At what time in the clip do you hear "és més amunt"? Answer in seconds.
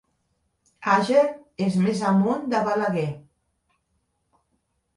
1.67-2.49